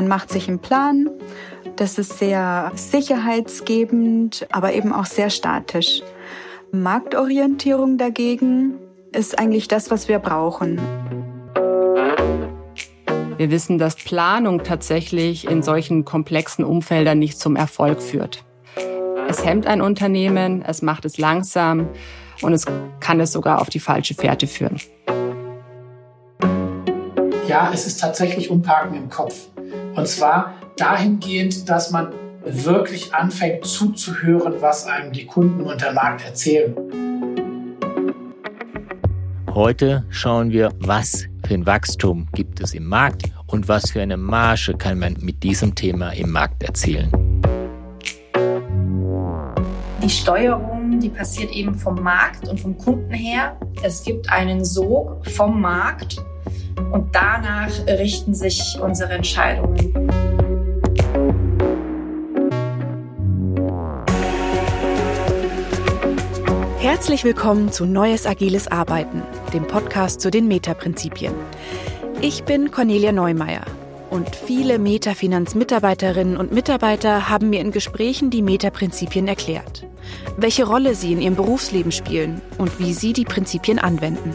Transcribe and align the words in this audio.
Man 0.00 0.08
macht 0.08 0.30
sich 0.30 0.48
einen 0.48 0.60
Plan. 0.60 1.10
Das 1.76 1.98
ist 1.98 2.18
sehr 2.18 2.72
sicherheitsgebend, 2.74 4.46
aber 4.50 4.72
eben 4.72 4.94
auch 4.94 5.04
sehr 5.04 5.28
statisch. 5.28 6.00
Marktorientierung 6.72 7.98
dagegen 7.98 8.78
ist 9.12 9.38
eigentlich 9.38 9.68
das, 9.68 9.90
was 9.90 10.08
wir 10.08 10.18
brauchen. 10.18 10.80
Wir 13.36 13.50
wissen, 13.50 13.76
dass 13.76 13.94
Planung 13.96 14.64
tatsächlich 14.64 15.46
in 15.46 15.62
solchen 15.62 16.06
komplexen 16.06 16.64
Umfeldern 16.64 17.18
nicht 17.18 17.38
zum 17.38 17.54
Erfolg 17.54 18.00
führt. 18.00 18.42
Es 19.28 19.44
hemmt 19.44 19.66
ein 19.66 19.82
Unternehmen, 19.82 20.64
es 20.66 20.80
macht 20.80 21.04
es 21.04 21.18
langsam 21.18 21.88
und 22.40 22.54
es 22.54 22.64
kann 23.00 23.20
es 23.20 23.32
sogar 23.32 23.60
auf 23.60 23.68
die 23.68 23.80
falsche 23.80 24.14
Fährte 24.14 24.46
führen. 24.46 24.80
Ja, 27.46 27.70
es 27.74 27.86
ist 27.86 28.00
tatsächlich 28.00 28.48
Umparken 28.48 28.96
im 28.96 29.10
Kopf. 29.10 29.49
Und 29.94 30.06
zwar 30.06 30.54
dahingehend, 30.76 31.68
dass 31.68 31.90
man 31.90 32.12
wirklich 32.44 33.12
anfängt 33.14 33.66
zuzuhören, 33.66 34.54
was 34.60 34.86
einem 34.86 35.12
die 35.12 35.26
Kunden 35.26 35.62
und 35.62 35.80
der 35.82 35.92
Markt 35.92 36.24
erzählen. 36.24 36.74
Heute 39.52 40.04
schauen 40.10 40.50
wir, 40.50 40.72
was 40.78 41.26
für 41.46 41.54
ein 41.54 41.66
Wachstum 41.66 42.28
gibt 42.32 42.60
es 42.60 42.72
im 42.72 42.86
Markt 42.86 43.24
und 43.48 43.68
was 43.68 43.90
für 43.90 44.00
eine 44.00 44.16
Marge 44.16 44.74
kann 44.78 44.98
man 44.98 45.16
mit 45.20 45.42
diesem 45.42 45.74
Thema 45.74 46.10
im 46.10 46.30
Markt 46.30 46.62
erzielen. 46.62 47.10
Die 50.02 50.08
Steuerung, 50.08 50.98
die 51.00 51.10
passiert 51.10 51.50
eben 51.50 51.74
vom 51.74 52.00
Markt 52.02 52.48
und 52.48 52.58
vom 52.58 52.78
Kunden 52.78 53.12
her. 53.12 53.56
Es 53.82 54.02
gibt 54.02 54.30
einen 54.30 54.64
Sog 54.64 55.26
vom 55.26 55.60
Markt 55.60 56.24
und 56.92 57.14
danach 57.14 57.70
richten 57.86 58.34
sich 58.34 58.78
unsere 58.80 59.12
Entscheidungen. 59.12 59.94
Herzlich 66.78 67.24
willkommen 67.24 67.70
zu 67.70 67.84
Neues 67.84 68.26
Agiles 68.26 68.68
Arbeiten, 68.68 69.22
dem 69.52 69.66
Podcast 69.66 70.20
zu 70.20 70.30
den 70.30 70.48
Meta-Prinzipien. 70.48 71.34
Ich 72.22 72.44
bin 72.44 72.70
Cornelia 72.70 73.12
Neumeier 73.12 73.64
und 74.10 74.34
viele 74.34 74.78
Meta-Finanz-Mitarbeiterinnen 74.78 76.36
und 76.36 76.52
Mitarbeiter 76.52 77.28
haben 77.28 77.50
mir 77.50 77.60
in 77.60 77.70
Gesprächen 77.70 78.30
die 78.30 78.42
Meta-Prinzipien 78.42 79.28
erklärt, 79.28 79.86
welche 80.36 80.64
Rolle 80.64 80.94
sie 80.94 81.12
in 81.12 81.20
ihrem 81.20 81.36
Berufsleben 81.36 81.92
spielen 81.92 82.40
und 82.58 82.78
wie 82.78 82.92
sie 82.92 83.12
die 83.12 83.24
Prinzipien 83.24 83.78
anwenden. 83.78 84.34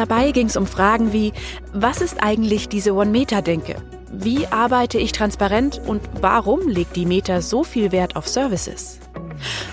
Dabei 0.00 0.30
ging 0.30 0.46
es 0.46 0.56
um 0.56 0.66
Fragen 0.66 1.12
wie, 1.12 1.34
was 1.74 2.00
ist 2.00 2.22
eigentlich 2.22 2.70
diese 2.70 2.94
One-Meta-Denke? 2.94 3.76
Wie 4.10 4.46
arbeite 4.46 4.96
ich 4.96 5.12
transparent 5.12 5.78
und 5.86 6.00
warum 6.22 6.66
legt 6.68 6.96
die 6.96 7.04
Meta 7.04 7.42
so 7.42 7.64
viel 7.64 7.92
Wert 7.92 8.16
auf 8.16 8.26
Services? 8.26 8.98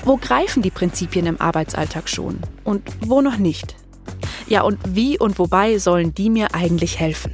Wo 0.04 0.18
greifen 0.18 0.62
die 0.62 0.70
Prinzipien 0.70 1.28
im 1.28 1.40
Arbeitsalltag 1.40 2.10
schon 2.10 2.40
und 2.66 2.84
wo 3.00 3.22
noch 3.22 3.38
nicht? 3.38 3.78
Ja, 4.50 4.64
und 4.64 4.80
wie 4.90 5.18
und 5.18 5.40
wobei 5.40 5.78
sollen 5.78 6.14
die 6.14 6.30
mir 6.30 6.54
eigentlich 6.54 7.00
helfen? 7.00 7.32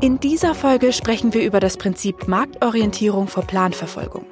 In 0.00 0.20
dieser 0.20 0.54
Folge 0.54 0.94
sprechen 0.94 1.34
wir 1.34 1.44
über 1.44 1.60
das 1.60 1.76
Prinzip 1.76 2.28
Marktorientierung 2.28 3.28
vor 3.28 3.42
Planverfolgung. 3.42 4.24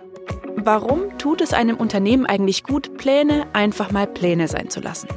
Warum 0.64 1.18
tut 1.18 1.40
es 1.40 1.52
einem 1.52 1.76
Unternehmen 1.76 2.24
eigentlich 2.24 2.62
gut, 2.62 2.96
Pläne 2.96 3.48
einfach 3.52 3.90
mal 3.90 4.06
Pläne 4.06 4.46
sein 4.46 4.70
zu 4.70 4.78
lassen? 4.78 5.08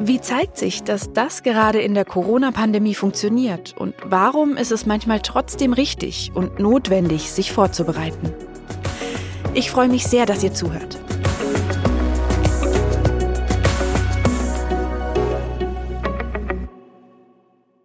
Wie 0.00 0.20
zeigt 0.20 0.56
sich, 0.58 0.82
dass 0.82 1.12
das 1.12 1.44
gerade 1.44 1.80
in 1.80 1.94
der 1.94 2.04
Corona-Pandemie 2.04 2.96
funktioniert? 2.96 3.76
Und 3.78 3.94
warum 4.04 4.56
ist 4.56 4.72
es 4.72 4.84
manchmal 4.84 5.20
trotzdem 5.20 5.74
richtig 5.74 6.32
und 6.34 6.58
notwendig, 6.58 7.30
sich 7.30 7.52
vorzubereiten? 7.52 8.32
Ich 9.54 9.70
freue 9.70 9.88
mich 9.88 10.08
sehr, 10.08 10.26
dass 10.26 10.42
ihr 10.42 10.52
zuhört. 10.52 10.98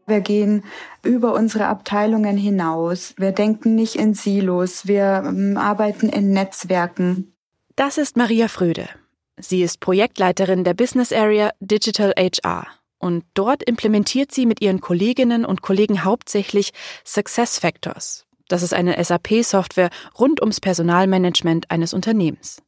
Wir 0.09 0.21
gehen 0.21 0.63
über 1.03 1.33
unsere 1.33 1.67
Abteilungen 1.67 2.37
hinaus. 2.37 3.13
Wir 3.17 3.31
denken 3.31 3.75
nicht 3.75 3.95
in 3.95 4.13
Silos. 4.13 4.87
Wir 4.87 5.23
ähm, 5.25 5.57
arbeiten 5.57 6.09
in 6.09 6.31
Netzwerken. 6.31 7.33
Das 7.75 7.97
ist 7.97 8.17
Maria 8.17 8.47
Fröde. 8.47 8.89
Sie 9.37 9.63
ist 9.63 9.79
Projektleiterin 9.79 10.63
der 10.63 10.73
Business 10.73 11.13
Area 11.13 11.51
Digital 11.59 12.13
HR. 12.17 12.67
Und 12.97 13.23
dort 13.33 13.63
implementiert 13.63 14.33
sie 14.33 14.45
mit 14.45 14.61
ihren 14.61 14.81
Kolleginnen 14.81 15.45
und 15.45 15.61
Kollegen 15.61 16.03
hauptsächlich 16.03 16.71
Success 17.05 17.57
Factors, 17.57 18.25
das 18.49 18.63
ist 18.63 18.73
eine 18.73 19.01
SAP-Software 19.01 19.91
rund 20.19 20.41
ums 20.41 20.59
Personalmanagement 20.59 21.71
eines 21.71 21.93
Unternehmens. 21.93 22.61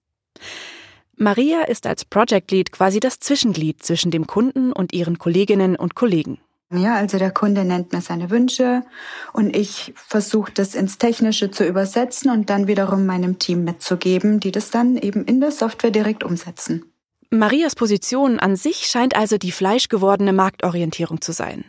Maria 1.17 1.63
ist 1.63 1.85
als 1.85 2.05
Project 2.05 2.51
Lead 2.51 2.71
quasi 2.71 2.99
das 2.99 3.19
Zwischenglied 3.19 3.83
zwischen 3.83 4.11
dem 4.11 4.27
Kunden 4.27 4.71
und 4.71 4.93
ihren 4.93 5.17
Kolleginnen 5.17 5.75
und 5.75 5.95
Kollegen. 5.95 6.39
Ja, 6.73 6.95
also 6.95 7.17
der 7.17 7.31
Kunde 7.31 7.65
nennt 7.65 7.91
mir 7.91 8.01
seine 8.01 8.29
Wünsche 8.29 8.83
und 9.33 9.53
ich 9.55 9.93
versuche 9.95 10.53
das 10.53 10.73
ins 10.73 10.97
Technische 10.97 11.51
zu 11.51 11.65
übersetzen 11.65 12.31
und 12.31 12.49
dann 12.49 12.67
wiederum 12.67 13.05
meinem 13.05 13.39
Team 13.39 13.65
mitzugeben, 13.65 14.39
die 14.39 14.51
das 14.51 14.71
dann 14.71 14.95
eben 14.95 15.25
in 15.25 15.41
der 15.41 15.51
Software 15.51 15.91
direkt 15.91 16.23
umsetzen. 16.23 16.85
Marias 17.29 17.75
Position 17.75 18.39
an 18.39 18.55
sich 18.55 18.87
scheint 18.87 19.17
also 19.17 19.37
die 19.37 19.51
fleischgewordene 19.51 20.31
Marktorientierung 20.31 21.19
zu 21.21 21.33
sein. 21.33 21.65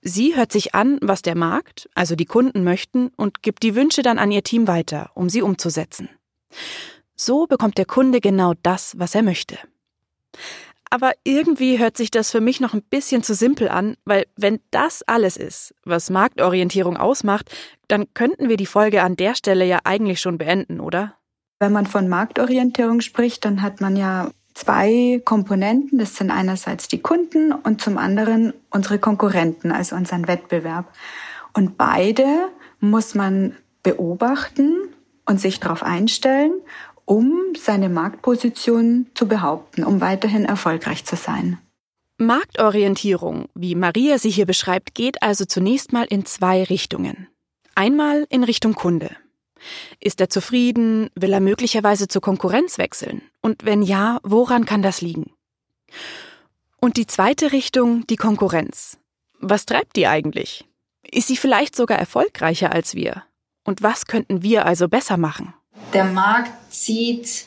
Sie 0.00 0.36
hört 0.36 0.52
sich 0.52 0.74
an, 0.74 0.98
was 1.02 1.20
der 1.20 1.34
Markt, 1.34 1.88
also 1.94 2.16
die 2.16 2.26
Kunden 2.26 2.64
möchten 2.64 3.08
und 3.16 3.42
gibt 3.42 3.62
die 3.62 3.74
Wünsche 3.74 4.02
dann 4.02 4.18
an 4.18 4.30
ihr 4.30 4.42
Team 4.42 4.68
weiter, 4.68 5.10
um 5.14 5.28
sie 5.28 5.42
umzusetzen. 5.42 6.08
So 7.14 7.46
bekommt 7.46 7.76
der 7.76 7.86
Kunde 7.86 8.20
genau 8.20 8.54
das, 8.62 8.94
was 8.98 9.14
er 9.14 9.22
möchte. 9.22 9.58
Aber 10.90 11.12
irgendwie 11.24 11.78
hört 11.78 11.96
sich 11.96 12.10
das 12.10 12.30
für 12.30 12.40
mich 12.40 12.60
noch 12.60 12.74
ein 12.74 12.82
bisschen 12.82 13.22
zu 13.22 13.34
simpel 13.34 13.68
an, 13.68 13.96
weil 14.04 14.26
wenn 14.36 14.60
das 14.70 15.02
alles 15.02 15.36
ist, 15.36 15.74
was 15.84 16.10
Marktorientierung 16.10 16.96
ausmacht, 16.96 17.50
dann 17.88 18.12
könnten 18.14 18.48
wir 18.48 18.56
die 18.56 18.66
Folge 18.66 19.02
an 19.02 19.16
der 19.16 19.34
Stelle 19.34 19.64
ja 19.64 19.80
eigentlich 19.84 20.20
schon 20.20 20.38
beenden, 20.38 20.80
oder? 20.80 21.14
Wenn 21.58 21.72
man 21.72 21.86
von 21.86 22.08
Marktorientierung 22.08 23.00
spricht, 23.00 23.44
dann 23.44 23.62
hat 23.62 23.80
man 23.80 23.96
ja 23.96 24.30
zwei 24.54 25.20
Komponenten. 25.24 25.98
Das 25.98 26.16
sind 26.16 26.30
einerseits 26.30 26.88
die 26.88 27.00
Kunden 27.00 27.52
und 27.52 27.80
zum 27.80 27.98
anderen 27.98 28.52
unsere 28.70 28.98
Konkurrenten, 28.98 29.72
also 29.72 29.96
unseren 29.96 30.28
Wettbewerb. 30.28 30.86
Und 31.52 31.76
beide 31.76 32.26
muss 32.80 33.14
man 33.14 33.56
beobachten 33.82 34.76
und 35.24 35.40
sich 35.40 35.60
darauf 35.60 35.82
einstellen, 35.82 36.52
um 37.06 37.54
seine 37.56 37.88
Marktposition 37.88 39.06
zu 39.14 39.26
behaupten, 39.26 39.84
um 39.84 40.00
weiterhin 40.02 40.44
erfolgreich 40.44 41.04
zu 41.04 41.16
sein. 41.16 41.58
Marktorientierung, 42.18 43.48
wie 43.54 43.74
Maria 43.74 44.18
sie 44.18 44.30
hier 44.30 44.46
beschreibt, 44.46 44.94
geht 44.94 45.22
also 45.22 45.44
zunächst 45.44 45.92
mal 45.92 46.04
in 46.04 46.26
zwei 46.26 46.64
Richtungen. 46.64 47.28
Einmal 47.74 48.26
in 48.30 48.42
Richtung 48.42 48.74
Kunde. 48.74 49.10
Ist 50.00 50.20
er 50.20 50.30
zufrieden? 50.30 51.10
Will 51.14 51.32
er 51.32 51.40
möglicherweise 51.40 52.08
zur 52.08 52.22
Konkurrenz 52.22 52.78
wechseln? 52.78 53.22
Und 53.40 53.64
wenn 53.64 53.82
ja, 53.82 54.18
woran 54.22 54.64
kann 54.64 54.82
das 54.82 55.00
liegen? 55.00 55.32
Und 56.80 56.96
die 56.96 57.06
zweite 57.06 57.52
Richtung, 57.52 58.06
die 58.06 58.16
Konkurrenz. 58.16 58.98
Was 59.40 59.66
treibt 59.66 59.96
die 59.96 60.06
eigentlich? 60.06 60.64
Ist 61.02 61.28
sie 61.28 61.36
vielleicht 61.36 61.76
sogar 61.76 61.98
erfolgreicher 61.98 62.72
als 62.72 62.94
wir? 62.94 63.22
Und 63.64 63.82
was 63.82 64.06
könnten 64.06 64.42
wir 64.42 64.66
also 64.66 64.88
besser 64.88 65.16
machen? 65.16 65.54
Der 65.92 66.04
Markt 66.04 66.52
zieht 66.72 67.46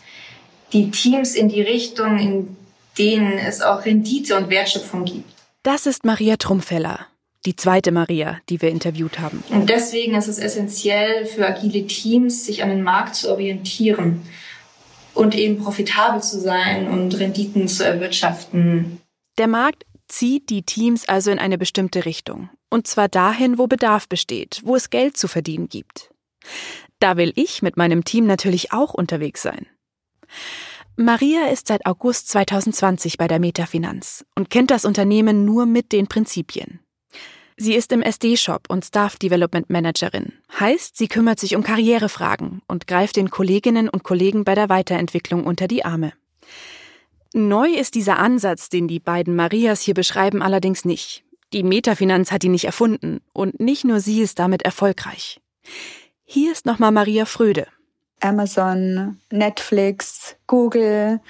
die 0.74 0.92
Teams 0.92 1.36
in 1.36 1.50
die 1.50 1.62
Richtung, 1.62 2.20
in 2.20 2.58
denen 2.98 3.38
es 3.38 3.62
auch 3.62 3.86
Rendite 3.86 4.38
und 4.38 4.50
Wertschöpfung 4.50 5.06
gibt. 5.06 5.32
Das 5.64 5.86
ist 5.86 6.06
Maria 6.06 6.38
Trumpfeller, 6.38 7.08
die 7.46 7.56
zweite 7.56 7.92
Maria, 7.92 8.40
die 8.50 8.62
wir 8.62 8.70
interviewt 8.70 9.20
haben. 9.20 9.44
Und 9.50 9.70
deswegen 9.70 10.16
ist 10.16 10.28
es 10.28 10.40
essentiell 10.40 11.26
für 11.26 11.48
agile 11.48 11.86
Teams, 11.88 12.46
sich 12.46 12.64
an 12.64 12.70
den 12.70 12.84
Markt 12.84 13.16
zu 13.16 13.30
orientieren 13.32 14.22
und 15.14 15.36
eben 15.36 15.62
profitabel 15.62 16.22
zu 16.22 16.40
sein 16.40 16.88
und 16.88 17.20
Renditen 17.20 17.68
zu 17.68 17.84
erwirtschaften. 17.84 19.02
Der 19.38 19.48
Markt 19.48 19.86
zieht 20.08 20.50
die 20.50 20.64
Teams 20.64 21.08
also 21.08 21.32
in 21.32 21.40
eine 21.40 21.58
bestimmte 21.58 22.06
Richtung. 22.06 22.50
Und 22.70 22.88
zwar 22.88 23.08
dahin, 23.08 23.58
wo 23.58 23.68
Bedarf 23.68 24.08
besteht, 24.08 24.62
wo 24.64 24.76
es 24.76 24.90
Geld 24.90 25.18
zu 25.18 25.28
verdienen 25.28 25.70
gibt. 25.70 26.10
Da 27.00 27.18
will 27.18 27.32
ich 27.36 27.62
mit 27.62 27.78
meinem 27.78 28.04
Team 28.04 28.26
natürlich 28.26 28.72
auch 28.72 28.94
unterwegs 28.94 29.42
sein. 29.42 29.66
Maria 30.96 31.48
ist 31.48 31.68
seit 31.68 31.86
August 31.86 32.28
2020 32.28 33.18
bei 33.18 33.28
der 33.30 33.40
Metafinanz 33.40 34.26
und 34.36 34.50
kennt 34.50 34.70
das 34.70 34.84
Unternehmen 34.84 35.46
nur 35.46 35.66
mit 35.66 35.94
den 35.94 36.08
Prinzipien. 36.08 36.82
Sie 37.56 37.74
ist 37.74 37.92
im 37.92 38.02
SD-Shop 38.02 38.68
und 38.70 38.86
Staff 38.86 39.18
Development 39.18 39.70
Managerin. 39.70 40.34
Heißt, 40.60 40.98
sie 40.98 41.08
kümmert 41.08 41.40
sich 41.40 41.56
um 41.56 41.64
Karrierefragen 41.64 42.62
und 42.68 42.88
greift 42.88 43.16
den 43.16 43.30
Kolleginnen 43.30 43.90
und 43.90 44.04
Kollegen 44.04 44.44
bei 44.44 44.56
der 44.56 44.70
Weiterentwicklung 44.70 45.46
unter 45.46 45.68
die 45.68 45.84
Arme. 45.84 46.14
Neu 47.34 47.70
ist 47.70 47.96
dieser 47.96 48.18
Ansatz, 48.18 48.70
den 48.70 48.88
die 48.88 49.00
beiden 49.00 49.36
Marias 49.36 49.82
hier 49.82 49.94
beschreiben, 49.94 50.42
allerdings 50.42 50.84
nicht. 50.84 51.24
Die 51.54 51.64
Metafinanz 51.64 52.32
hat 52.32 52.44
die 52.44 52.50
nicht 52.50 52.66
erfunden 52.66 53.22
und 53.34 53.60
nicht 53.60 53.84
nur 53.84 54.00
sie 54.00 54.22
ist 54.22 54.40
damit 54.40 54.62
erfolgreich. 54.64 55.40
Hier 56.32 56.52
ist 56.52 56.68
nochmal 56.68 56.92
Maria 56.92 57.26
Fröde. 57.26 57.66
Amazon, 58.20 59.18
Netflix, 59.32 60.36
Google, 60.46 61.22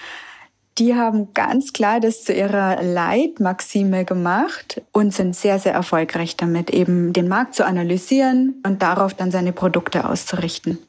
die 0.77 0.93
haben 0.93 1.33
ganz 1.33 1.71
klar 1.71 2.01
das 2.01 2.25
zu 2.25 2.33
ihrer 2.33 2.83
Leitmaxime 2.83 4.03
gemacht 4.03 4.81
und 4.91 5.13
sind 5.13 5.37
sehr, 5.37 5.57
sehr 5.57 5.71
erfolgreich 5.71 6.35
damit, 6.35 6.69
eben 6.69 7.13
den 7.13 7.29
Markt 7.29 7.55
zu 7.55 7.65
analysieren 7.65 8.61
und 8.65 8.81
darauf 8.81 9.13
dann 9.13 9.31
seine 9.31 9.53
Produkte 9.53 10.03
auszurichten. 10.03 10.79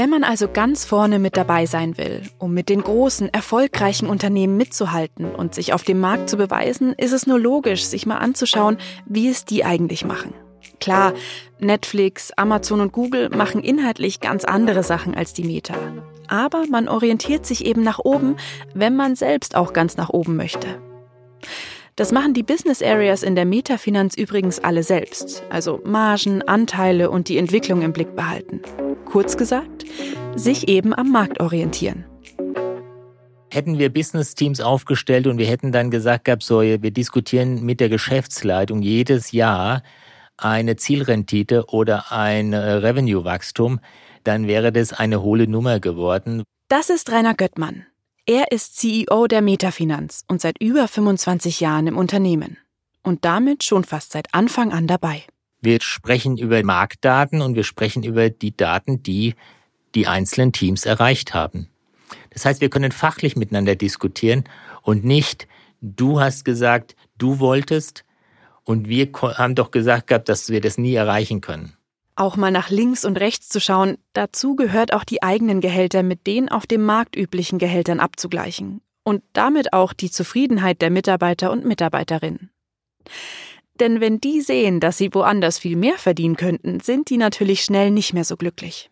Wenn 0.00 0.08
man 0.08 0.24
also 0.24 0.48
ganz 0.48 0.86
vorne 0.86 1.18
mit 1.18 1.36
dabei 1.36 1.66
sein 1.66 1.98
will, 1.98 2.22
um 2.38 2.54
mit 2.54 2.70
den 2.70 2.80
großen, 2.80 3.28
erfolgreichen 3.34 4.08
Unternehmen 4.08 4.56
mitzuhalten 4.56 5.26
und 5.26 5.54
sich 5.54 5.74
auf 5.74 5.82
dem 5.82 6.00
Markt 6.00 6.30
zu 6.30 6.38
beweisen, 6.38 6.94
ist 6.94 7.12
es 7.12 7.26
nur 7.26 7.38
logisch, 7.38 7.84
sich 7.84 8.06
mal 8.06 8.16
anzuschauen, 8.16 8.78
wie 9.04 9.28
es 9.28 9.44
die 9.44 9.62
eigentlich 9.62 10.06
machen. 10.06 10.32
Klar, 10.80 11.12
Netflix, 11.58 12.32
Amazon 12.32 12.80
und 12.80 12.92
Google 12.92 13.28
machen 13.28 13.62
inhaltlich 13.62 14.20
ganz 14.20 14.46
andere 14.46 14.84
Sachen 14.84 15.14
als 15.14 15.34
die 15.34 15.44
Meta. 15.44 15.74
Aber 16.28 16.64
man 16.70 16.88
orientiert 16.88 17.44
sich 17.44 17.66
eben 17.66 17.82
nach 17.82 17.98
oben, 17.98 18.36
wenn 18.72 18.96
man 18.96 19.16
selbst 19.16 19.54
auch 19.54 19.74
ganz 19.74 19.98
nach 19.98 20.08
oben 20.08 20.34
möchte. 20.34 20.80
Das 22.00 22.12
machen 22.12 22.32
die 22.32 22.42
Business 22.42 22.80
Areas 22.80 23.22
in 23.22 23.34
der 23.34 23.44
Metafinanz 23.44 24.14
übrigens 24.16 24.58
alle 24.58 24.82
selbst, 24.82 25.42
also 25.50 25.82
Margen, 25.84 26.40
Anteile 26.40 27.10
und 27.10 27.28
die 27.28 27.36
Entwicklung 27.36 27.82
im 27.82 27.92
Blick 27.92 28.16
behalten. 28.16 28.62
Kurz 29.04 29.36
gesagt, 29.36 29.84
sich 30.34 30.68
eben 30.68 30.94
am 30.94 31.12
Markt 31.12 31.40
orientieren. 31.40 32.06
Hätten 33.50 33.78
wir 33.78 33.92
Business 33.92 34.34
Teams 34.34 34.62
aufgestellt 34.62 35.26
und 35.26 35.36
wir 35.36 35.44
hätten 35.44 35.72
dann 35.72 35.90
gesagt 35.90 36.24
gehabt, 36.24 36.42
so, 36.42 36.62
wir 36.62 36.78
diskutieren 36.78 37.66
mit 37.66 37.80
der 37.80 37.90
Geschäftsleitung 37.90 38.80
jedes 38.80 39.32
Jahr 39.32 39.82
eine 40.38 40.76
Zielrendite 40.76 41.66
oder 41.66 42.12
ein 42.12 42.54
äh, 42.54 42.56
Revenue-Wachstum, 42.56 43.78
dann 44.24 44.46
wäre 44.46 44.72
das 44.72 44.94
eine 44.94 45.20
hohle 45.20 45.46
Nummer 45.46 45.80
geworden. 45.80 46.44
Das 46.68 46.88
ist 46.88 47.12
Rainer 47.12 47.34
Göttmann. 47.34 47.84
Er 48.26 48.52
ist 48.52 48.76
CEO 48.76 49.26
der 49.26 49.42
Metafinanz 49.42 50.24
und 50.28 50.40
seit 50.40 50.60
über 50.62 50.88
25 50.88 51.60
Jahren 51.60 51.86
im 51.86 51.96
Unternehmen. 51.96 52.58
Und 53.02 53.24
damit 53.24 53.64
schon 53.64 53.84
fast 53.84 54.12
seit 54.12 54.34
Anfang 54.34 54.72
an 54.72 54.86
dabei. 54.86 55.24
Wir 55.62 55.78
sprechen 55.80 56.36
über 56.36 56.62
Marktdaten 56.62 57.40
und 57.40 57.54
wir 57.54 57.64
sprechen 57.64 58.02
über 58.02 58.30
die 58.30 58.56
Daten, 58.56 59.02
die 59.02 59.34
die 59.94 60.06
einzelnen 60.06 60.52
Teams 60.52 60.86
erreicht 60.86 61.34
haben. 61.34 61.68
Das 62.30 62.44
heißt, 62.44 62.60
wir 62.60 62.70
können 62.70 62.92
fachlich 62.92 63.36
miteinander 63.36 63.74
diskutieren 63.74 64.44
und 64.82 65.04
nicht, 65.04 65.48
du 65.80 66.20
hast 66.20 66.44
gesagt, 66.44 66.96
du 67.18 67.38
wolltest 67.38 68.04
und 68.64 68.88
wir 68.88 69.10
haben 69.12 69.54
doch 69.54 69.70
gesagt 69.70 70.06
gehabt, 70.06 70.28
dass 70.28 70.48
wir 70.48 70.60
das 70.60 70.78
nie 70.78 70.94
erreichen 70.94 71.40
können. 71.40 71.74
Auch 72.20 72.36
mal 72.36 72.50
nach 72.50 72.68
links 72.68 73.06
und 73.06 73.18
rechts 73.18 73.48
zu 73.48 73.60
schauen, 73.60 73.96
dazu 74.12 74.54
gehört 74.54 74.92
auch 74.92 75.04
die 75.04 75.22
eigenen 75.22 75.62
Gehälter 75.62 76.02
mit 76.02 76.26
den 76.26 76.50
auf 76.50 76.66
dem 76.66 76.84
Markt 76.84 77.16
üblichen 77.16 77.58
Gehältern 77.58 77.98
abzugleichen 77.98 78.82
und 79.04 79.22
damit 79.32 79.72
auch 79.72 79.94
die 79.94 80.10
Zufriedenheit 80.10 80.82
der 80.82 80.90
Mitarbeiter 80.90 81.50
und 81.50 81.64
Mitarbeiterinnen. 81.64 82.50
Denn 83.72 84.02
wenn 84.02 84.20
die 84.20 84.42
sehen, 84.42 84.80
dass 84.80 84.98
sie 84.98 85.14
woanders 85.14 85.58
viel 85.58 85.76
mehr 85.76 85.96
verdienen 85.96 86.36
könnten, 86.36 86.80
sind 86.80 87.08
die 87.08 87.16
natürlich 87.16 87.62
schnell 87.62 87.90
nicht 87.90 88.12
mehr 88.12 88.24
so 88.24 88.36
glücklich. 88.36 88.90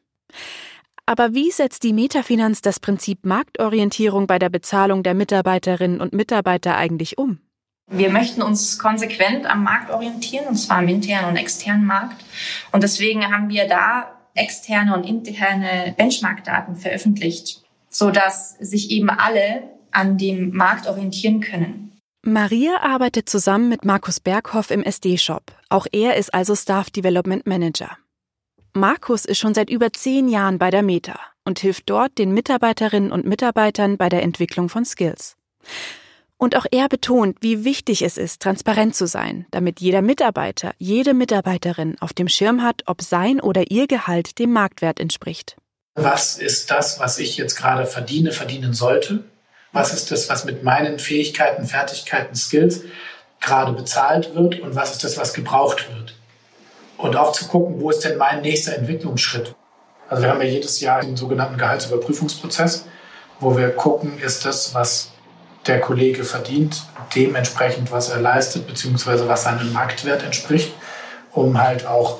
Aber 1.04 1.34
wie 1.34 1.50
setzt 1.50 1.82
die 1.82 1.92
Metafinanz 1.92 2.62
das 2.62 2.80
Prinzip 2.80 3.26
Marktorientierung 3.26 4.26
bei 4.26 4.38
der 4.38 4.48
Bezahlung 4.48 5.02
der 5.02 5.12
Mitarbeiterinnen 5.12 6.00
und 6.00 6.14
Mitarbeiter 6.14 6.78
eigentlich 6.78 7.18
um? 7.18 7.40
Wir 7.90 8.10
möchten 8.10 8.42
uns 8.42 8.78
konsequent 8.78 9.46
am 9.46 9.62
Markt 9.62 9.90
orientieren, 9.90 10.46
und 10.46 10.56
zwar 10.56 10.82
im 10.82 10.88
internen 10.88 11.30
und 11.30 11.36
externen 11.36 11.86
Markt. 11.86 12.22
Und 12.70 12.82
deswegen 12.82 13.32
haben 13.32 13.48
wir 13.48 13.66
da 13.66 14.14
externe 14.34 14.94
und 14.94 15.04
interne 15.04 15.94
Benchmark-Daten 15.96 16.76
veröffentlicht, 16.76 17.62
sodass 17.88 18.56
sich 18.60 18.90
eben 18.90 19.10
alle 19.10 19.62
an 19.90 20.18
dem 20.18 20.54
Markt 20.54 20.86
orientieren 20.86 21.40
können. 21.40 21.92
Maria 22.22 22.82
arbeitet 22.82 23.28
zusammen 23.28 23.68
mit 23.68 23.84
Markus 23.84 24.20
Berghoff 24.20 24.70
im 24.70 24.82
SD-Shop. 24.82 25.52
Auch 25.70 25.86
er 25.90 26.16
ist 26.16 26.34
also 26.34 26.54
Staff 26.54 26.90
Development 26.90 27.46
Manager. 27.46 27.96
Markus 28.74 29.24
ist 29.24 29.38
schon 29.38 29.54
seit 29.54 29.70
über 29.70 29.92
zehn 29.92 30.28
Jahren 30.28 30.58
bei 30.58 30.70
der 30.70 30.82
Meta 30.82 31.18
und 31.44 31.58
hilft 31.58 31.88
dort 31.88 32.18
den 32.18 32.32
Mitarbeiterinnen 32.32 33.10
und 33.10 33.24
Mitarbeitern 33.24 33.96
bei 33.96 34.08
der 34.08 34.22
Entwicklung 34.22 34.68
von 34.68 34.84
Skills. 34.84 35.36
Und 36.38 36.56
auch 36.56 36.66
er 36.70 36.88
betont, 36.88 37.36
wie 37.40 37.64
wichtig 37.64 38.02
es 38.02 38.16
ist, 38.16 38.40
transparent 38.40 38.94
zu 38.94 39.08
sein, 39.08 39.46
damit 39.50 39.80
jeder 39.80 40.02
Mitarbeiter, 40.02 40.72
jede 40.78 41.12
Mitarbeiterin 41.12 41.96
auf 41.98 42.12
dem 42.12 42.28
Schirm 42.28 42.62
hat, 42.62 42.84
ob 42.86 43.02
sein 43.02 43.40
oder 43.40 43.72
ihr 43.72 43.88
Gehalt 43.88 44.38
dem 44.38 44.52
Marktwert 44.52 45.00
entspricht. 45.00 45.56
Was 45.96 46.38
ist 46.38 46.70
das, 46.70 47.00
was 47.00 47.18
ich 47.18 47.36
jetzt 47.36 47.56
gerade 47.56 47.86
verdiene, 47.86 48.30
verdienen 48.30 48.72
sollte? 48.72 49.24
Was 49.72 49.92
ist 49.92 50.12
das, 50.12 50.28
was 50.28 50.44
mit 50.44 50.62
meinen 50.62 51.00
Fähigkeiten, 51.00 51.66
Fertigkeiten, 51.66 52.36
Skills 52.36 52.82
gerade 53.40 53.72
bezahlt 53.72 54.36
wird 54.36 54.60
und 54.60 54.76
was 54.76 54.92
ist 54.92 55.02
das, 55.02 55.18
was 55.18 55.34
gebraucht 55.34 55.88
wird? 55.92 56.14
Und 56.96 57.16
auch 57.16 57.32
zu 57.32 57.46
gucken, 57.48 57.80
wo 57.80 57.90
ist 57.90 58.04
denn 58.04 58.16
mein 58.16 58.42
nächster 58.42 58.76
Entwicklungsschritt? 58.76 59.56
Also 60.08 60.22
wir 60.22 60.30
haben 60.30 60.40
ja 60.40 60.46
jedes 60.46 60.80
Jahr 60.80 61.00
den 61.00 61.16
sogenannten 61.16 61.58
Gehaltsüberprüfungsprozess, 61.58 62.86
wo 63.40 63.56
wir 63.56 63.70
gucken, 63.70 64.18
ist 64.20 64.44
das, 64.44 64.74
was 64.74 65.12
der 65.66 65.80
Kollege 65.80 66.24
verdient, 66.24 66.84
dementsprechend, 67.14 67.90
was 67.92 68.08
er 68.08 68.20
leistet, 68.20 68.66
beziehungsweise 68.66 69.28
was 69.28 69.44
seinem 69.44 69.72
Marktwert 69.72 70.22
entspricht, 70.22 70.72
um 71.32 71.60
halt 71.60 71.86
auch, 71.86 72.18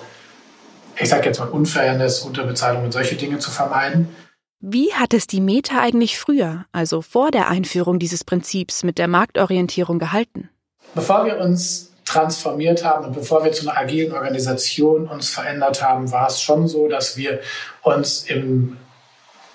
ich 0.97 1.09
sage 1.09 1.27
jetzt 1.27 1.39
mal, 1.39 1.49
Unfairness, 1.49 2.23
Unterbezahlung 2.23 2.85
und 2.85 2.93
solche 2.93 3.17
Dinge 3.17 3.39
zu 3.39 3.51
vermeiden. 3.51 4.15
Wie 4.61 4.93
hat 4.93 5.15
es 5.15 5.27
die 5.27 5.41
Meta 5.41 5.81
eigentlich 5.81 6.19
früher, 6.19 6.65
also 6.73 7.01
vor 7.01 7.31
der 7.31 7.49
Einführung 7.49 7.99
dieses 7.99 8.25
Prinzips 8.25 8.83
mit 8.83 8.99
der 8.99 9.07
Marktorientierung 9.07 9.99
gehalten? 9.99 10.51
Bevor 10.95 11.27
wir 11.27 11.39
uns 11.39 11.93
transformiert 12.05 12.85
haben 12.85 13.05
und 13.05 13.13
bevor 13.13 13.45
wir 13.45 13.53
zu 13.53 13.69
einer 13.69 13.79
agilen 13.79 14.13
Organisation 14.13 15.07
uns 15.07 15.29
verändert 15.29 15.83
haben, 15.83 16.11
war 16.11 16.27
es 16.27 16.41
schon 16.41 16.67
so, 16.67 16.89
dass 16.89 17.17
wir 17.17 17.41
uns 17.83 18.25
im 18.25 18.79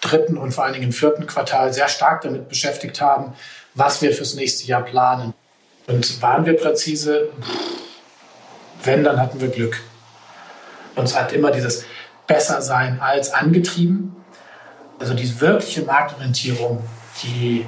dritten 0.01 0.37
und 0.37 0.53
vor 0.53 0.63
allen 0.63 0.73
Dingen 0.73 0.85
im 0.85 0.91
vierten 0.91 1.25
Quartal 1.25 1.73
sehr 1.73 1.87
stark 1.87 2.21
damit 2.21 2.49
beschäftigt 2.49 3.01
haben, 3.01 3.33
was 3.75 4.01
wir 4.01 4.13
fürs 4.13 4.35
nächste 4.35 4.65
Jahr 4.67 4.83
planen. 4.83 5.33
Und 5.87 6.21
waren 6.21 6.45
wir 6.45 6.55
präzise? 6.55 7.29
Wenn, 8.83 9.03
dann 9.03 9.19
hatten 9.19 9.39
wir 9.41 9.49
Glück. 9.49 9.81
Uns 10.95 11.17
hat 11.17 11.33
immer 11.33 11.51
dieses 11.51 11.85
Bessersein 12.27 12.99
als 12.99 13.33
angetrieben. 13.33 14.15
Also 14.99 15.13
die 15.13 15.41
wirkliche 15.41 15.81
Marktorientierung, 15.83 16.83
die 17.23 17.65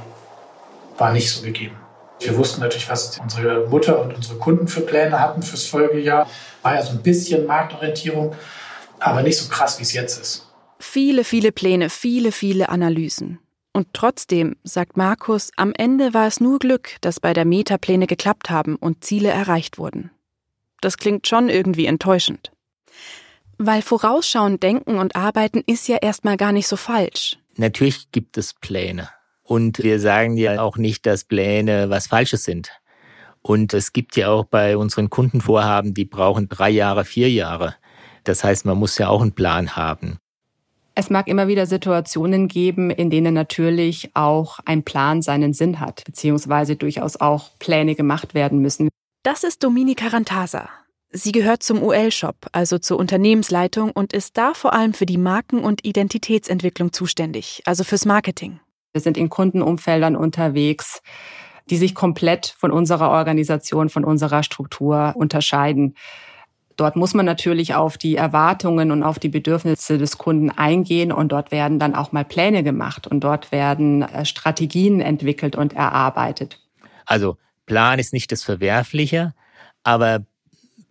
war 0.97 1.11
nicht 1.11 1.31
so 1.31 1.41
gegeben. 1.41 1.75
Wir 2.19 2.37
wussten 2.37 2.61
natürlich, 2.61 2.89
was 2.89 3.19
unsere 3.19 3.67
Mutter 3.67 4.01
und 4.01 4.13
unsere 4.13 4.37
Kunden 4.37 4.67
für 4.67 4.81
Pläne 4.81 5.19
hatten 5.19 5.43
fürs 5.43 5.65
Folgejahr. 5.65 6.29
War 6.61 6.75
ja 6.75 6.81
so 6.81 6.91
ein 6.91 7.01
bisschen 7.01 7.45
Marktorientierung, 7.45 8.33
aber 8.99 9.21
nicht 9.21 9.37
so 9.37 9.49
krass, 9.49 9.79
wie 9.79 9.83
es 9.83 9.93
jetzt 9.93 10.21
ist. 10.21 10.47
Viele, 10.79 11.23
viele 11.23 11.51
Pläne, 11.51 11.89
viele, 11.89 12.31
viele 12.31 12.69
Analysen. 12.69 13.39
Und 13.75 13.89
trotzdem, 13.91 14.55
sagt 14.63 14.95
Markus, 14.95 15.51
am 15.57 15.73
Ende 15.75 16.13
war 16.13 16.27
es 16.27 16.39
nur 16.39 16.59
Glück, 16.59 16.95
dass 17.01 17.19
bei 17.19 17.33
der 17.33 17.43
Metapläne 17.43 18.07
geklappt 18.07 18.49
haben 18.49 18.77
und 18.77 19.03
Ziele 19.03 19.27
erreicht 19.27 19.77
wurden. 19.77 20.11
Das 20.79 20.95
klingt 20.95 21.27
schon 21.27 21.49
irgendwie 21.49 21.85
enttäuschend. 21.85 22.53
Weil 23.57 23.81
vorausschauend 23.81 24.63
denken 24.63 24.97
und 24.97 25.17
arbeiten 25.17 25.61
ist 25.67 25.89
ja 25.89 25.97
erstmal 25.97 26.37
gar 26.37 26.53
nicht 26.53 26.69
so 26.69 26.77
falsch. 26.77 27.37
Natürlich 27.57 28.11
gibt 28.13 28.37
es 28.37 28.53
Pläne. 28.53 29.09
Und 29.43 29.83
wir 29.83 29.99
sagen 29.99 30.37
ja 30.37 30.61
auch 30.61 30.77
nicht, 30.77 31.05
dass 31.05 31.25
Pläne 31.25 31.89
was 31.89 32.07
Falsches 32.07 32.45
sind. 32.45 32.71
Und 33.41 33.73
es 33.73 33.91
gibt 33.91 34.15
ja 34.15 34.29
auch 34.29 34.45
bei 34.45 34.77
unseren 34.77 35.09
Kundenvorhaben, 35.09 35.93
die 35.93 36.05
brauchen 36.05 36.47
drei 36.47 36.69
Jahre, 36.69 37.03
vier 37.03 37.29
Jahre. 37.29 37.75
Das 38.23 38.41
heißt, 38.45 38.63
man 38.65 38.77
muss 38.77 38.97
ja 38.97 39.09
auch 39.09 39.21
einen 39.21 39.35
Plan 39.35 39.75
haben. 39.75 40.19
Es 40.97 41.09
mag 41.09 41.27
immer 41.27 41.49
wieder 41.49 41.65
Situationen 41.65 42.47
geben, 42.47 42.89
in 42.89 43.09
denen 43.09 43.33
natürlich 43.33 44.11
auch 44.13 44.59
ein 44.63 44.83
Plan 44.83 45.21
seinen 45.21 45.51
Sinn 45.51 45.81
hat, 45.81 46.03
beziehungsweise 46.05 46.77
durchaus 46.77 47.17
auch 47.17 47.49
Pläne 47.59 47.95
gemacht 47.95 48.33
werden 48.33 48.59
müssen. 48.59 48.87
Das 49.21 49.43
ist 49.43 49.61
Dominika 49.61 50.07
Rantasa. 50.07 50.69
Sie 51.11 51.33
gehört 51.33 51.63
zum 51.63 51.83
UL-Shop, 51.83 52.47
also 52.53 52.77
zur 52.77 52.97
Unternehmensleitung 52.97 53.91
und 53.91 54.13
ist 54.13 54.37
da 54.37 54.53
vor 54.53 54.73
allem 54.73 54.93
für 54.93 55.05
die 55.05 55.17
Marken- 55.17 55.63
und 55.63 55.85
Identitätsentwicklung 55.85 56.93
zuständig, 56.93 57.61
also 57.65 57.83
fürs 57.83 58.05
Marketing. 58.05 58.61
Wir 58.93 59.01
sind 59.01 59.17
in 59.17 59.29
Kundenumfeldern 59.29 60.15
unterwegs, 60.15 61.01
die 61.69 61.77
sich 61.77 61.93
komplett 61.93 62.55
von 62.57 62.71
unserer 62.71 63.09
Organisation, 63.09 63.89
von 63.89 64.05
unserer 64.05 64.43
Struktur 64.43 65.13
unterscheiden. 65.15 65.95
Dort 66.77 66.95
muss 66.95 67.13
man 67.13 67.25
natürlich 67.25 67.73
auf 67.75 67.97
die 67.97 68.15
Erwartungen 68.15 68.91
und 68.91 69.03
auf 69.03 69.17
die 69.17 69.29
Bedürfnisse 69.29 69.97
des 69.97 70.17
Kunden 70.17 70.49
eingehen 70.49 71.11
und 71.11 71.31
dort 71.31 71.51
werden 71.51 71.79
dann 71.79 71.95
auch 71.95 72.11
mal 72.11 72.25
Pläne 72.25 72.63
gemacht 72.63 73.07
und 73.07 73.21
dort 73.21 73.51
werden 73.51 74.01
äh, 74.01 74.25
Strategien 74.25 74.99
entwickelt 74.99 75.55
und 75.55 75.73
erarbeitet. 75.73 76.59
Also 77.05 77.37
Plan 77.65 77.99
ist 77.99 78.13
nicht 78.13 78.31
das 78.31 78.43
Verwerfliche, 78.43 79.33
aber 79.83 80.25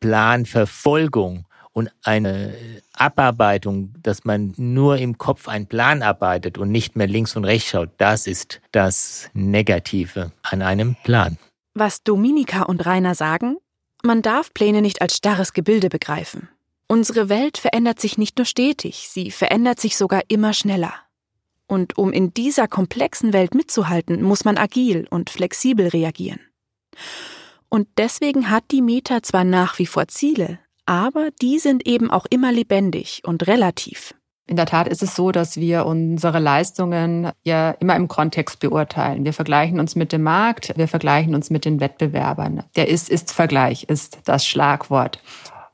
Planverfolgung 0.00 1.46
und 1.72 1.90
eine 2.04 2.54
Abarbeitung, 2.92 3.94
dass 4.02 4.24
man 4.24 4.54
nur 4.56 4.96
im 4.98 5.18
Kopf 5.18 5.48
einen 5.48 5.66
Plan 5.66 6.02
arbeitet 6.02 6.56
und 6.56 6.70
nicht 6.70 6.96
mehr 6.96 7.08
links 7.08 7.36
und 7.36 7.44
rechts 7.44 7.70
schaut, 7.70 7.90
das 7.98 8.26
ist 8.26 8.60
das 8.72 9.28
Negative 9.34 10.32
an 10.42 10.62
einem 10.62 10.96
Plan. 11.02 11.36
Was 11.74 12.04
Dominika 12.04 12.62
und 12.62 12.86
Rainer 12.86 13.16
sagen, 13.16 13.56
man 14.04 14.22
darf 14.22 14.52
Pläne 14.54 14.82
nicht 14.82 15.02
als 15.02 15.16
starres 15.16 15.52
Gebilde 15.52 15.88
begreifen. 15.88 16.48
Unsere 16.86 17.28
Welt 17.28 17.58
verändert 17.58 18.00
sich 18.00 18.18
nicht 18.18 18.36
nur 18.36 18.44
stetig, 18.44 19.08
sie 19.10 19.30
verändert 19.30 19.80
sich 19.80 19.96
sogar 19.96 20.22
immer 20.28 20.52
schneller. 20.52 20.94
Und 21.66 21.96
um 21.96 22.12
in 22.12 22.34
dieser 22.34 22.68
komplexen 22.68 23.32
Welt 23.32 23.54
mitzuhalten, 23.54 24.22
muss 24.22 24.44
man 24.44 24.58
agil 24.58 25.06
und 25.08 25.30
flexibel 25.30 25.88
reagieren. 25.88 26.40
Und 27.68 27.88
deswegen 27.96 28.50
hat 28.50 28.64
die 28.70 28.82
Meta 28.82 29.22
zwar 29.22 29.44
nach 29.44 29.78
wie 29.78 29.86
vor 29.86 30.06
Ziele, 30.08 30.58
aber 30.86 31.30
die 31.40 31.58
sind 31.58 31.86
eben 31.86 32.10
auch 32.10 32.26
immer 32.28 32.52
lebendig 32.52 33.22
und 33.24 33.46
relativ. 33.46 34.14
In 34.46 34.56
der 34.56 34.66
Tat 34.66 34.88
ist 34.88 35.02
es 35.02 35.16
so, 35.16 35.32
dass 35.32 35.56
wir 35.56 35.86
unsere 35.86 36.38
Leistungen 36.38 37.30
ja 37.44 37.70
immer 37.70 37.96
im 37.96 38.08
Kontext 38.08 38.60
beurteilen. 38.60 39.24
Wir 39.24 39.32
vergleichen 39.32 39.80
uns 39.80 39.96
mit 39.96 40.12
dem 40.12 40.22
Markt, 40.22 40.76
wir 40.76 40.86
vergleichen 40.86 41.34
uns 41.34 41.48
mit 41.48 41.64
den 41.64 41.80
Wettbewerbern. 41.80 42.62
Der 42.76 42.88
Ist-Ist-Vergleich 42.88 43.84
ist 43.84 44.18
das 44.24 44.46
Schlagwort. 44.46 45.20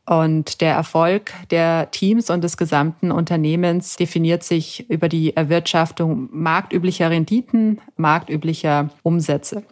Und 0.06 0.60
der 0.60 0.74
Erfolg 0.74 1.32
der 1.50 1.90
Teams 1.90 2.30
und 2.30 2.42
des 2.42 2.56
gesamten 2.56 3.12
Unternehmens 3.12 3.96
definiert 3.96 4.44
sich 4.44 4.88
über 4.88 5.08
die 5.08 5.36
Erwirtschaftung 5.36 6.28
marktüblicher 6.32 7.10
Renditen, 7.10 7.80
marktüblicher 7.96 8.90
Umsätze. 9.02 9.64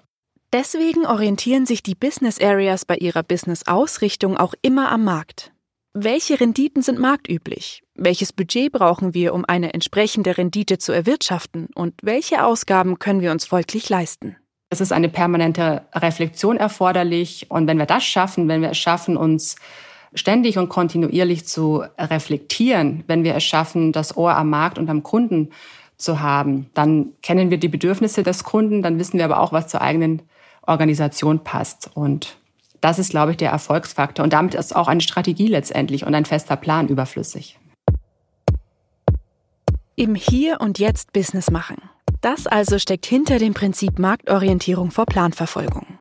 Deswegen 0.52 1.06
orientieren 1.06 1.66
sich 1.66 1.82
die 1.82 1.94
Business 1.94 2.40
Areas 2.40 2.84
bei 2.84 2.96
ihrer 2.96 3.22
Business-Ausrichtung 3.22 4.36
auch 4.36 4.54
immer 4.62 4.90
am 4.90 5.04
Markt. 5.04 5.52
Welche 6.00 6.38
Renditen 6.38 6.80
sind 6.80 7.00
marktüblich? 7.00 7.82
Welches 7.96 8.32
Budget 8.32 8.70
brauchen 8.70 9.14
wir, 9.14 9.34
um 9.34 9.44
eine 9.44 9.74
entsprechende 9.74 10.38
Rendite 10.38 10.78
zu 10.78 10.92
erwirtschaften? 10.92 11.70
Und 11.74 11.94
welche 12.02 12.44
Ausgaben 12.44 13.00
können 13.00 13.20
wir 13.20 13.32
uns 13.32 13.46
folglich 13.46 13.88
leisten? 13.88 14.36
Es 14.70 14.80
ist 14.80 14.92
eine 14.92 15.08
permanente 15.08 15.82
Reflexion 15.92 16.56
erforderlich. 16.56 17.46
Und 17.48 17.66
wenn 17.66 17.78
wir 17.78 17.86
das 17.86 18.04
schaffen, 18.04 18.46
wenn 18.46 18.62
wir 18.62 18.70
es 18.70 18.78
schaffen, 18.78 19.16
uns 19.16 19.56
ständig 20.14 20.56
und 20.56 20.68
kontinuierlich 20.68 21.48
zu 21.48 21.82
reflektieren, 21.98 23.02
wenn 23.08 23.24
wir 23.24 23.34
es 23.34 23.42
schaffen, 23.42 23.90
das 23.90 24.16
Ohr 24.16 24.36
am 24.36 24.50
Markt 24.50 24.78
und 24.78 24.88
am 24.90 25.02
Kunden 25.02 25.50
zu 25.96 26.20
haben, 26.20 26.70
dann 26.74 27.14
kennen 27.22 27.50
wir 27.50 27.58
die 27.58 27.66
Bedürfnisse 27.66 28.22
des 28.22 28.44
Kunden, 28.44 28.82
dann 28.82 29.00
wissen 29.00 29.18
wir 29.18 29.24
aber 29.24 29.40
auch, 29.40 29.50
was 29.50 29.66
zur 29.66 29.82
eigenen 29.82 30.22
Organisation 30.64 31.42
passt. 31.42 31.90
Und 31.92 32.37
das 32.80 32.98
ist, 32.98 33.10
glaube 33.10 33.32
ich, 33.32 33.36
der 33.36 33.50
Erfolgsfaktor. 33.50 34.24
Und 34.24 34.32
damit 34.32 34.54
ist 34.54 34.74
auch 34.74 34.88
eine 34.88 35.00
Strategie 35.00 35.48
letztendlich 35.48 36.06
und 36.06 36.14
ein 36.14 36.24
fester 36.24 36.56
Plan 36.56 36.88
überflüssig. 36.88 37.58
Im 39.96 40.14
Hier 40.14 40.60
und 40.60 40.78
Jetzt 40.78 41.12
Business 41.12 41.50
machen. 41.50 41.76
Das 42.20 42.46
also 42.46 42.78
steckt 42.78 43.06
hinter 43.06 43.38
dem 43.38 43.54
Prinzip 43.54 43.98
Marktorientierung 43.98 44.90
vor 44.90 45.06
Planverfolgung. 45.06 45.98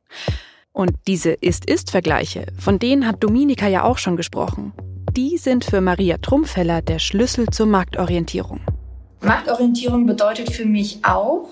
Und 0.72 0.92
diese 1.06 1.30
Ist-Ist-Vergleiche, 1.30 2.46
von 2.58 2.78
denen 2.78 3.06
hat 3.06 3.22
Dominika 3.22 3.66
ja 3.66 3.82
auch 3.82 3.98
schon 3.98 4.16
gesprochen, 4.16 4.72
die 5.16 5.36
sind 5.36 5.64
für 5.64 5.80
Maria 5.80 6.18
Trumpfeller 6.18 6.82
der 6.82 7.00
Schlüssel 7.00 7.48
zur 7.48 7.66
Marktorientierung. 7.66 8.60
Marktorientierung 9.20 10.06
bedeutet 10.06 10.52
für 10.52 10.64
mich 10.64 11.04
auch, 11.04 11.48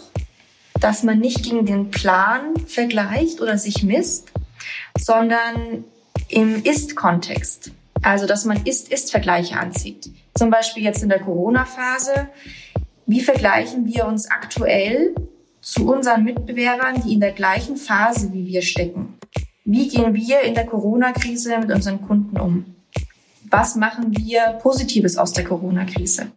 dass 0.80 1.02
man 1.02 1.18
nicht 1.18 1.42
gegen 1.42 1.66
den 1.66 1.90
Plan 1.90 2.54
vergleicht 2.66 3.40
oder 3.40 3.58
sich 3.58 3.82
misst, 3.82 4.30
sondern 4.98 5.84
im 6.28 6.62
Ist-Kontext. 6.62 7.70
Also, 8.02 8.26
dass 8.26 8.44
man 8.44 8.64
Ist-Ist-Vergleiche 8.64 9.58
anzieht. 9.58 10.10
Zum 10.34 10.50
Beispiel 10.50 10.82
jetzt 10.84 11.02
in 11.02 11.08
der 11.08 11.20
Corona-Phase. 11.20 12.28
Wie 13.06 13.20
vergleichen 13.20 13.86
wir 13.86 14.06
uns 14.06 14.30
aktuell 14.30 15.14
zu 15.60 15.88
unseren 15.88 16.24
Mitbewerbern, 16.24 17.02
die 17.02 17.14
in 17.14 17.20
der 17.20 17.32
gleichen 17.32 17.76
Phase 17.76 18.32
wie 18.32 18.46
wir 18.46 18.62
stecken? 18.62 19.18
Wie 19.64 19.88
gehen 19.88 20.14
wir 20.14 20.42
in 20.42 20.54
der 20.54 20.66
Corona-Krise 20.66 21.58
mit 21.58 21.72
unseren 21.72 22.02
Kunden 22.02 22.38
um? 22.38 22.76
Was 23.50 23.76
machen 23.76 24.16
wir 24.16 24.58
Positives 24.62 25.16
aus 25.16 25.32
der 25.32 25.44
Corona-Krise? 25.44 26.30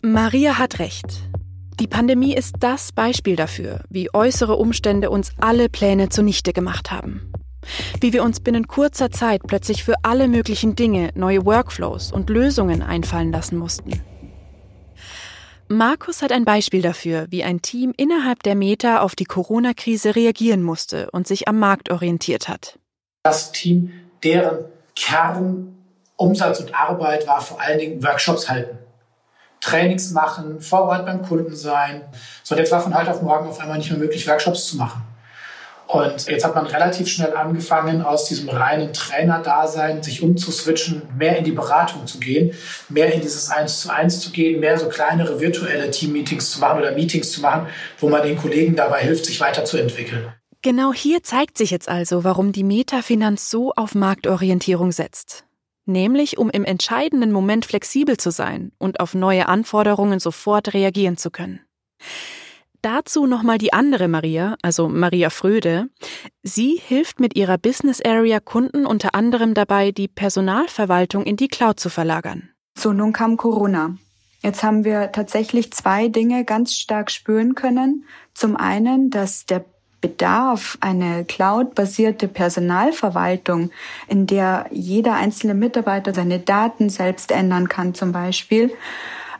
Maria 0.00 0.58
hat 0.58 0.78
recht. 0.78 1.06
Die 1.80 1.86
Pandemie 1.86 2.34
ist 2.34 2.56
das 2.60 2.92
Beispiel 2.92 3.36
dafür, 3.36 3.80
wie 3.90 4.14
äußere 4.14 4.56
Umstände 4.56 5.10
uns 5.10 5.32
alle 5.40 5.68
Pläne 5.68 6.08
zunichte 6.08 6.52
gemacht 6.52 6.90
haben. 6.90 7.33
Wie 8.00 8.12
wir 8.12 8.22
uns 8.22 8.40
binnen 8.40 8.68
kurzer 8.68 9.10
Zeit 9.10 9.42
plötzlich 9.46 9.84
für 9.84 9.94
alle 10.02 10.28
möglichen 10.28 10.76
Dinge 10.76 11.10
neue 11.14 11.44
Workflows 11.44 12.12
und 12.12 12.30
Lösungen 12.30 12.82
einfallen 12.82 13.32
lassen 13.32 13.58
mussten. 13.58 14.02
Markus 15.68 16.20
hat 16.20 16.30
ein 16.30 16.44
Beispiel 16.44 16.82
dafür, 16.82 17.26
wie 17.30 17.42
ein 17.42 17.62
Team 17.62 17.94
innerhalb 17.96 18.42
der 18.42 18.54
Meta 18.54 19.00
auf 19.00 19.16
die 19.16 19.24
Corona-Krise 19.24 20.14
reagieren 20.14 20.62
musste 20.62 21.10
und 21.10 21.26
sich 21.26 21.48
am 21.48 21.58
Markt 21.58 21.90
orientiert 21.90 22.48
hat. 22.48 22.78
Das 23.22 23.50
Team, 23.52 23.90
deren 24.22 24.66
Kern 24.94 25.74
Umsatz 26.16 26.60
und 26.60 26.74
Arbeit 26.74 27.26
war 27.26 27.40
vor 27.40 27.60
allen 27.60 27.78
Dingen 27.78 28.02
Workshops 28.02 28.48
halten. 28.48 28.78
Trainings 29.60 30.10
machen, 30.10 30.60
vor 30.60 30.82
Ort 30.82 31.06
beim 31.06 31.22
Kunden 31.22 31.56
sein. 31.56 32.02
So, 32.42 32.54
jetzt 32.54 32.70
war 32.70 32.80
von 32.80 32.94
heute 32.94 33.10
auf 33.10 33.22
morgen 33.22 33.48
auf 33.48 33.58
einmal 33.58 33.78
nicht 33.78 33.90
mehr 33.90 33.98
möglich, 33.98 34.28
Workshops 34.28 34.66
zu 34.66 34.76
machen. 34.76 35.02
Und 35.86 36.26
jetzt 36.26 36.44
hat 36.44 36.54
man 36.54 36.66
relativ 36.66 37.08
schnell 37.08 37.34
angefangen, 37.34 38.02
aus 38.02 38.26
diesem 38.26 38.48
reinen 38.48 38.92
Trainer-Dasein 38.92 40.02
sich 40.02 40.22
umzuswitchen, 40.22 41.02
mehr 41.16 41.36
in 41.36 41.44
die 41.44 41.52
Beratung 41.52 42.06
zu 42.06 42.18
gehen, 42.18 42.54
mehr 42.88 43.12
in 43.12 43.20
dieses 43.20 43.50
Eins 43.50 43.80
zu 43.80 43.92
Eins 43.92 44.20
zu 44.20 44.30
gehen, 44.30 44.60
mehr 44.60 44.78
so 44.78 44.88
kleinere 44.88 45.40
virtuelle 45.40 45.90
Team-Meetings 45.90 46.52
zu 46.52 46.60
machen 46.60 46.78
oder 46.80 46.92
Meetings 46.92 47.32
zu 47.32 47.40
machen, 47.42 47.66
wo 47.98 48.08
man 48.08 48.22
den 48.22 48.36
Kollegen 48.36 48.76
dabei 48.76 49.00
hilft, 49.00 49.26
sich 49.26 49.40
weiterzuentwickeln. 49.40 50.32
Genau 50.62 50.94
hier 50.94 51.22
zeigt 51.22 51.58
sich 51.58 51.70
jetzt 51.70 51.90
also, 51.90 52.24
warum 52.24 52.52
die 52.52 52.64
Metafinanz 52.64 53.50
so 53.50 53.72
auf 53.74 53.94
Marktorientierung 53.94 54.92
setzt. 54.92 55.44
Nämlich 55.84 56.38
um 56.38 56.48
im 56.48 56.64
entscheidenden 56.64 57.30
Moment 57.30 57.66
flexibel 57.66 58.16
zu 58.16 58.30
sein 58.30 58.72
und 58.78 59.00
auf 59.00 59.12
neue 59.12 59.46
Anforderungen 59.46 60.20
sofort 60.20 60.72
reagieren 60.72 61.18
zu 61.18 61.30
können. 61.30 61.60
Dazu 62.84 63.26
nochmal 63.26 63.56
die 63.56 63.72
andere 63.72 64.08
Maria, 64.08 64.56
also 64.60 64.90
Maria 64.90 65.30
Fröde. 65.30 65.88
Sie 66.42 66.78
hilft 66.86 67.18
mit 67.18 67.34
ihrer 67.34 67.56
Business 67.56 68.02
Area 68.04 68.40
Kunden 68.40 68.84
unter 68.84 69.14
anderem 69.14 69.54
dabei, 69.54 69.90
die 69.90 70.06
Personalverwaltung 70.06 71.24
in 71.24 71.36
die 71.36 71.48
Cloud 71.48 71.80
zu 71.80 71.88
verlagern. 71.88 72.50
So, 72.76 72.92
nun 72.92 73.14
kam 73.14 73.38
Corona. 73.38 73.96
Jetzt 74.42 74.62
haben 74.62 74.84
wir 74.84 75.12
tatsächlich 75.12 75.72
zwei 75.72 76.08
Dinge 76.08 76.44
ganz 76.44 76.74
stark 76.74 77.10
spüren 77.10 77.54
können. 77.54 78.04
Zum 78.34 78.54
einen, 78.54 79.08
dass 79.08 79.46
der 79.46 79.64
Bedarf, 80.02 80.76
eine 80.82 81.24
cloud-basierte 81.24 82.28
Personalverwaltung, 82.28 83.70
in 84.08 84.26
der 84.26 84.66
jeder 84.70 85.14
einzelne 85.14 85.54
Mitarbeiter 85.54 86.12
seine 86.12 86.38
Daten 86.38 86.90
selbst 86.90 87.32
ändern 87.32 87.70
kann 87.70 87.94
zum 87.94 88.12
Beispiel, 88.12 88.70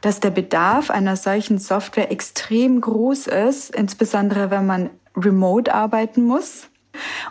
dass 0.05 0.21
der 0.21 0.31
Bedarf 0.31 0.91
einer 0.91 1.17
solchen 1.17 1.57
Software 1.57 2.13
extrem 2.13 2.79
groß 2.83 3.27
ist, 3.27 3.75
insbesondere 3.75 4.51
wenn 4.51 4.67
man 4.67 4.91
remote 5.17 5.73
arbeiten 5.73 6.25
muss. 6.25 6.69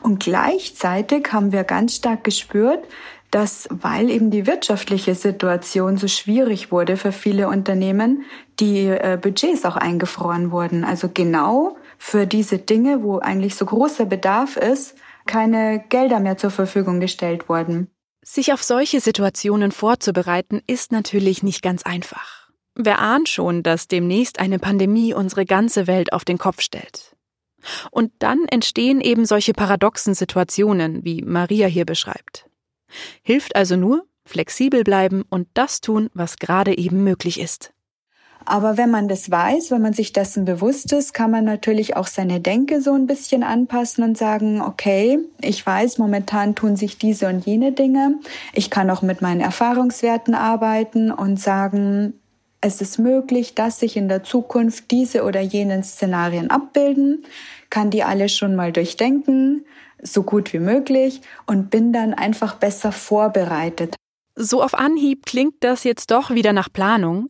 Und 0.01 0.23
gleichzeitig 0.23 1.31
haben 1.31 1.51
wir 1.51 1.65
ganz 1.65 1.95
stark 1.95 2.23
gespürt, 2.23 2.83
dass, 3.29 3.67
weil 3.69 4.09
eben 4.09 4.31
die 4.31 4.47
wirtschaftliche 4.47 5.13
Situation 5.13 5.97
so 5.97 6.07
schwierig 6.07 6.71
wurde 6.71 6.97
für 6.97 7.11
viele 7.11 7.47
Unternehmen, 7.47 8.23
die 8.59 8.87
äh, 8.87 9.19
Budgets 9.21 9.65
auch 9.65 9.75
eingefroren 9.75 10.49
wurden. 10.49 10.83
Also 10.83 11.09
genau 11.13 11.77
für 11.99 12.25
diese 12.25 12.57
Dinge, 12.57 13.03
wo 13.03 13.19
eigentlich 13.19 13.53
so 13.53 13.65
großer 13.65 14.05
Bedarf 14.05 14.57
ist, 14.57 14.95
keine 15.27 15.83
Gelder 15.89 16.19
mehr 16.19 16.37
zur 16.37 16.49
Verfügung 16.49 16.99
gestellt 16.99 17.49
wurden. 17.49 17.87
Sich 18.25 18.51
auf 18.51 18.63
solche 18.63 18.99
Situationen 18.99 19.71
vorzubereiten, 19.71 20.61
ist 20.65 20.91
natürlich 20.91 21.43
nicht 21.43 21.61
ganz 21.61 21.83
einfach. 21.83 22.42
Wer 22.75 22.99
ahnt 22.99 23.29
schon, 23.29 23.61
dass 23.61 23.87
demnächst 23.87 24.39
eine 24.39 24.59
Pandemie 24.59 25.13
unsere 25.13 25.45
ganze 25.45 25.85
Welt 25.87 26.11
auf 26.11 26.25
den 26.25 26.37
Kopf 26.37 26.61
stellt? 26.61 27.15
Und 27.91 28.11
dann 28.19 28.45
entstehen 28.49 28.99
eben 28.99 29.25
solche 29.25 29.53
paradoxen 29.53 30.15
Situationen, 30.15 31.05
wie 31.05 31.21
Maria 31.21 31.67
hier 31.67 31.85
beschreibt. 31.85 32.49
Hilft 33.21 33.55
also 33.55 33.75
nur, 33.75 34.05
flexibel 34.25 34.83
bleiben 34.83 35.23
und 35.29 35.47
das 35.53 35.81
tun, 35.81 36.09
was 36.13 36.37
gerade 36.37 36.77
eben 36.77 37.03
möglich 37.03 37.39
ist. 37.39 37.73
Aber 38.45 38.77
wenn 38.77 38.91
man 38.91 39.07
das 39.07 39.31
weiß, 39.31 39.71
wenn 39.71 39.81
man 39.81 39.93
sich 39.93 40.11
dessen 40.11 40.43
bewusst 40.43 40.91
ist, 40.91 41.13
kann 41.13 41.31
man 41.31 41.45
natürlich 41.45 41.95
auch 41.95 42.07
seine 42.07 42.41
Denke 42.41 42.81
so 42.81 42.93
ein 42.93 43.07
bisschen 43.07 43.41
anpassen 43.41 44.03
und 44.03 44.17
sagen, 44.17 44.61
okay, 44.61 45.19
ich 45.39 45.65
weiß, 45.65 45.97
momentan 45.97 46.53
tun 46.53 46.75
sich 46.75 46.97
diese 46.97 47.27
und 47.27 47.45
jene 47.45 47.71
Dinge. 47.71 48.19
Ich 48.51 48.69
kann 48.69 48.89
auch 48.89 49.01
mit 49.01 49.21
meinen 49.21 49.39
Erfahrungswerten 49.39 50.35
arbeiten 50.35 51.09
und 51.09 51.39
sagen, 51.39 52.19
es 52.63 52.79
ist 52.79 52.97
möglich, 52.97 53.55
dass 53.55 53.79
sich 53.79 53.97
in 53.97 54.07
der 54.07 54.23
Zukunft 54.23 54.89
diese 54.89 55.23
oder 55.23 55.41
jenen 55.41 55.83
Szenarien 55.83 56.49
abbilden, 56.49 57.25
kann 57.69 57.89
die 57.89 58.03
alle 58.03 58.29
schon 58.29 58.55
mal 58.55 58.71
durchdenken, 58.71 59.65
so 60.01 60.23
gut 60.23 60.53
wie 60.53 60.59
möglich 60.59 61.21
und 61.45 61.69
bin 61.69 61.91
dann 61.91 62.13
einfach 62.13 62.55
besser 62.55 62.93
vorbereitet. 62.93 63.95
So 64.35 64.63
auf 64.63 64.75
Anhieb 64.75 65.25
klingt 65.25 65.55
das 65.59 65.83
jetzt 65.83 66.09
doch 66.11 66.31
wieder 66.31 66.53
nach 66.53 66.71
Planung, 66.71 67.29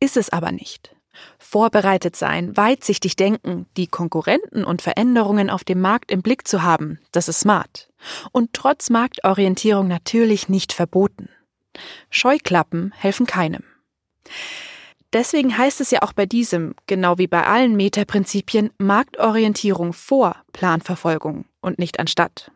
ist 0.00 0.18
es 0.18 0.30
aber 0.30 0.52
nicht. 0.52 0.94
Vorbereitet 1.38 2.14
sein, 2.14 2.54
weitsichtig 2.54 3.16
denken, 3.16 3.66
die 3.78 3.86
Konkurrenten 3.86 4.64
und 4.64 4.82
Veränderungen 4.82 5.48
auf 5.48 5.64
dem 5.64 5.80
Markt 5.80 6.10
im 6.10 6.20
Blick 6.20 6.46
zu 6.46 6.62
haben, 6.62 6.98
das 7.12 7.28
ist 7.28 7.40
smart. 7.40 7.88
Und 8.32 8.52
trotz 8.52 8.90
Marktorientierung 8.90 9.88
natürlich 9.88 10.50
nicht 10.50 10.74
verboten. 10.74 11.30
Scheuklappen 12.10 12.92
helfen 12.96 13.26
keinem. 13.26 13.62
Deswegen 15.14 15.56
heißt 15.56 15.80
es 15.80 15.92
ja 15.92 16.02
auch 16.02 16.12
bei 16.12 16.26
diesem, 16.26 16.74
genau 16.88 17.18
wie 17.18 17.28
bei 17.28 17.46
allen 17.46 17.76
Metaprinzipien, 17.76 18.70
Marktorientierung 18.78 19.92
vor 19.92 20.36
Planverfolgung 20.52 21.44
und 21.60 21.78
nicht 21.78 22.00
anstatt. 22.00 22.50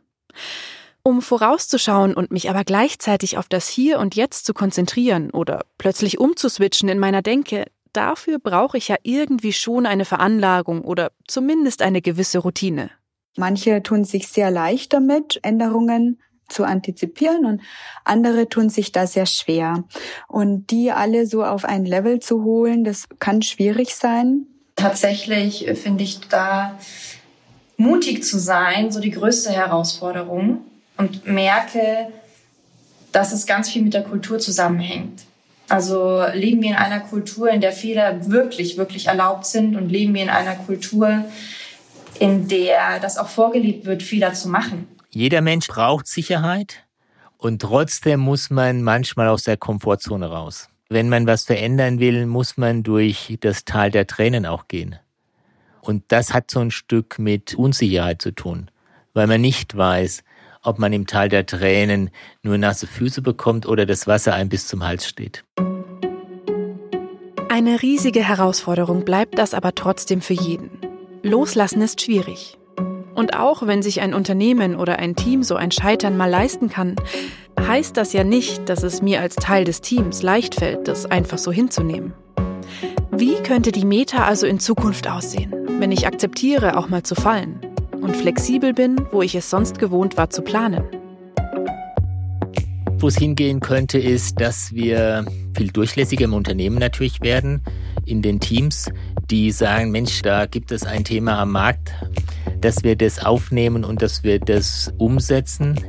Um 1.04 1.22
vorauszuschauen 1.22 2.14
und 2.14 2.32
mich 2.32 2.50
aber 2.50 2.64
gleichzeitig 2.64 3.38
auf 3.38 3.48
das 3.48 3.68
Hier 3.68 4.00
und 4.00 4.16
Jetzt 4.16 4.44
zu 4.44 4.54
konzentrieren 4.54 5.30
oder 5.30 5.64
plötzlich 5.78 6.18
umzuswitchen 6.18 6.88
in 6.88 6.98
meiner 6.98 7.22
Denke, 7.22 7.66
dafür 7.92 8.40
brauche 8.40 8.76
ich 8.76 8.88
ja 8.88 8.96
irgendwie 9.04 9.52
schon 9.52 9.86
eine 9.86 10.04
Veranlagung 10.04 10.82
oder 10.82 11.12
zumindest 11.28 11.80
eine 11.80 12.02
gewisse 12.02 12.40
Routine. 12.40 12.90
Manche 13.36 13.84
tun 13.84 14.04
sich 14.04 14.26
sehr 14.26 14.50
leicht 14.50 14.92
damit, 14.92 15.38
Änderungen 15.42 16.20
zu 16.48 16.64
antizipieren 16.64 17.44
und 17.44 17.60
andere 18.04 18.48
tun 18.48 18.70
sich 18.70 18.92
da 18.92 19.06
sehr 19.06 19.26
schwer. 19.26 19.84
Und 20.26 20.70
die 20.70 20.90
alle 20.90 21.26
so 21.26 21.44
auf 21.44 21.64
ein 21.64 21.84
Level 21.84 22.20
zu 22.20 22.44
holen, 22.44 22.84
das 22.84 23.04
kann 23.18 23.42
schwierig 23.42 23.94
sein. 23.94 24.46
Tatsächlich 24.76 25.66
finde 25.74 26.04
ich 26.04 26.20
da 26.28 26.78
mutig 27.76 28.24
zu 28.24 28.38
sein, 28.38 28.90
so 28.90 29.00
die 29.00 29.10
größte 29.10 29.50
Herausforderung 29.50 30.58
und 30.96 31.26
merke, 31.26 32.08
dass 33.12 33.32
es 33.32 33.46
ganz 33.46 33.70
viel 33.70 33.82
mit 33.82 33.94
der 33.94 34.02
Kultur 34.02 34.38
zusammenhängt. 34.38 35.22
Also 35.68 36.24
leben 36.32 36.62
wir 36.62 36.70
in 36.70 36.76
einer 36.76 37.00
Kultur, 37.00 37.50
in 37.50 37.60
der 37.60 37.72
Fehler 37.72 38.30
wirklich, 38.30 38.78
wirklich 38.78 39.06
erlaubt 39.06 39.46
sind 39.46 39.76
und 39.76 39.90
leben 39.90 40.14
wir 40.14 40.22
in 40.22 40.30
einer 40.30 40.54
Kultur, 40.54 41.24
in 42.18 42.48
der 42.48 42.98
das 43.00 43.18
auch 43.18 43.28
vorgelebt 43.28 43.84
wird, 43.84 44.02
Fehler 44.02 44.32
zu 44.32 44.48
machen. 44.48 44.88
Jeder 45.10 45.40
Mensch 45.40 45.68
braucht 45.68 46.06
Sicherheit 46.06 46.84
und 47.38 47.62
trotzdem 47.62 48.20
muss 48.20 48.50
man 48.50 48.82
manchmal 48.82 49.28
aus 49.28 49.44
der 49.44 49.56
Komfortzone 49.56 50.26
raus. 50.26 50.68
Wenn 50.90 51.08
man 51.08 51.26
was 51.26 51.44
verändern 51.44 51.98
will, 51.98 52.26
muss 52.26 52.58
man 52.58 52.82
durch 52.82 53.38
das 53.40 53.64
Tal 53.64 53.90
der 53.90 54.06
Tränen 54.06 54.44
auch 54.44 54.68
gehen. 54.68 54.98
Und 55.80 56.04
das 56.08 56.34
hat 56.34 56.50
so 56.50 56.60
ein 56.60 56.70
Stück 56.70 57.18
mit 57.18 57.54
Unsicherheit 57.54 58.20
zu 58.20 58.32
tun, 58.32 58.70
weil 59.14 59.26
man 59.26 59.40
nicht 59.40 59.74
weiß, 59.74 60.24
ob 60.62 60.78
man 60.78 60.92
im 60.92 61.06
Tal 61.06 61.30
der 61.30 61.46
Tränen 61.46 62.10
nur 62.42 62.58
nasse 62.58 62.86
Füße 62.86 63.22
bekommt 63.22 63.64
oder 63.64 63.86
das 63.86 64.06
Wasser 64.06 64.34
einem 64.34 64.50
bis 64.50 64.66
zum 64.66 64.84
Hals 64.84 65.06
steht. 65.06 65.44
Eine 67.48 67.80
riesige 67.80 68.22
Herausforderung 68.22 69.06
bleibt 69.06 69.38
das 69.38 69.54
aber 69.54 69.74
trotzdem 69.74 70.20
für 70.20 70.34
jeden. 70.34 70.70
Loslassen 71.22 71.80
ist 71.80 72.02
schwierig. 72.02 72.58
Und 73.18 73.34
auch 73.34 73.66
wenn 73.66 73.82
sich 73.82 74.00
ein 74.00 74.14
Unternehmen 74.14 74.76
oder 74.76 75.00
ein 75.00 75.16
Team 75.16 75.42
so 75.42 75.56
ein 75.56 75.72
Scheitern 75.72 76.16
mal 76.16 76.30
leisten 76.30 76.68
kann, 76.68 76.94
heißt 77.60 77.96
das 77.96 78.12
ja 78.12 78.22
nicht, 78.22 78.68
dass 78.68 78.84
es 78.84 79.02
mir 79.02 79.20
als 79.20 79.34
Teil 79.34 79.64
des 79.64 79.80
Teams 79.80 80.22
leicht 80.22 80.54
fällt, 80.54 80.86
das 80.86 81.04
einfach 81.04 81.38
so 81.38 81.50
hinzunehmen. 81.50 82.14
Wie 83.10 83.34
könnte 83.42 83.72
die 83.72 83.84
Meta 83.84 84.24
also 84.24 84.46
in 84.46 84.60
Zukunft 84.60 85.10
aussehen, 85.10 85.52
wenn 85.80 85.90
ich 85.90 86.06
akzeptiere, 86.06 86.78
auch 86.78 86.88
mal 86.88 87.02
zu 87.02 87.16
fallen? 87.16 87.60
und 88.00 88.16
flexibel 88.16 88.72
bin, 88.72 88.96
wo 89.10 89.22
ich 89.22 89.34
es 89.34 89.50
sonst 89.50 89.78
gewohnt 89.78 90.16
war 90.16 90.30
zu 90.30 90.42
planen. 90.42 90.84
Wo 92.98 93.08
es 93.08 93.16
hingehen 93.16 93.60
könnte, 93.60 93.98
ist, 93.98 94.40
dass 94.40 94.72
wir 94.72 95.24
viel 95.56 95.68
durchlässiger 95.68 96.24
im 96.24 96.34
Unternehmen 96.34 96.78
natürlich 96.78 97.20
werden, 97.20 97.62
in 98.04 98.22
den 98.22 98.40
Teams, 98.40 98.90
die 99.30 99.50
sagen, 99.50 99.90
Mensch, 99.90 100.22
da 100.22 100.46
gibt 100.46 100.72
es 100.72 100.84
ein 100.84 101.04
Thema 101.04 101.38
am 101.38 101.52
Markt, 101.52 101.92
dass 102.60 102.82
wir 102.82 102.96
das 102.96 103.24
aufnehmen 103.24 103.84
und 103.84 104.02
dass 104.02 104.24
wir 104.24 104.40
das 104.40 104.92
umsetzen 104.98 105.80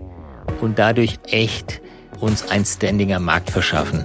und 0.61 0.79
dadurch 0.79 1.15
echt 1.27 1.81
uns 2.19 2.49
ein 2.49 2.65
Standing 2.65 3.13
am 3.13 3.25
Markt 3.25 3.49
verschaffen. 3.49 4.03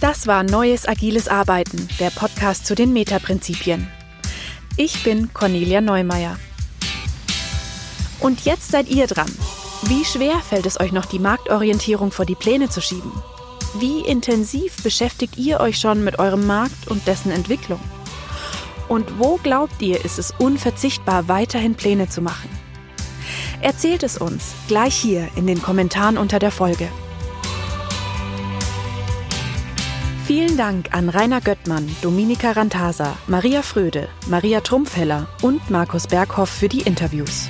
Das 0.00 0.28
war 0.28 0.44
Neues 0.44 0.86
Agiles 0.86 1.26
Arbeiten, 1.26 1.88
der 1.98 2.10
Podcast 2.10 2.66
zu 2.66 2.74
den 2.74 2.92
Metaprinzipien. 2.92 3.88
Ich 4.76 5.02
bin 5.02 5.34
Cornelia 5.34 5.80
Neumeier. 5.80 6.38
Und 8.20 8.44
jetzt 8.44 8.70
seid 8.70 8.88
ihr 8.88 9.08
dran. 9.08 9.30
Wie 9.82 10.04
schwer 10.04 10.40
fällt 10.40 10.66
es 10.66 10.80
euch 10.80 10.90
noch, 10.92 11.06
die 11.06 11.20
Marktorientierung 11.20 12.10
vor 12.10 12.24
die 12.24 12.34
Pläne 12.34 12.68
zu 12.68 12.80
schieben? 12.80 13.12
Wie 13.78 14.00
intensiv 14.00 14.82
beschäftigt 14.82 15.38
ihr 15.38 15.60
euch 15.60 15.78
schon 15.78 16.02
mit 16.02 16.18
eurem 16.18 16.46
Markt 16.46 16.88
und 16.88 17.06
dessen 17.06 17.30
Entwicklung? 17.30 17.80
Und 18.88 19.18
wo 19.18 19.36
glaubt 19.36 19.80
ihr, 19.80 20.04
ist 20.04 20.18
es 20.18 20.32
unverzichtbar, 20.38 21.28
weiterhin 21.28 21.74
Pläne 21.74 22.08
zu 22.08 22.22
machen? 22.22 22.48
Erzählt 23.60 24.02
es 24.02 24.18
uns 24.18 24.54
gleich 24.66 24.94
hier 24.94 25.28
in 25.36 25.46
den 25.46 25.62
Kommentaren 25.62 26.18
unter 26.18 26.38
der 26.38 26.50
Folge. 26.50 26.88
Vielen 30.26 30.56
Dank 30.56 30.94
an 30.94 31.08
Rainer 31.08 31.40
Göttmann, 31.40 31.88
Dominika 32.02 32.52
Rantasa, 32.52 33.16
Maria 33.28 33.62
Fröde, 33.62 34.08
Maria 34.28 34.60
Trumpfeller 34.60 35.28
und 35.42 35.70
Markus 35.70 36.06
Berghoff 36.06 36.50
für 36.50 36.68
die 36.68 36.82
Interviews. 36.82 37.48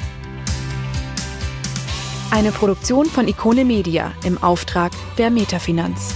Eine 2.31 2.53
Produktion 2.53 3.07
von 3.07 3.27
Ikone 3.27 3.65
Media 3.65 4.13
im 4.23 4.37
Auftrag 4.43 4.93
der 5.17 5.31
Metafinanz. 5.31 6.15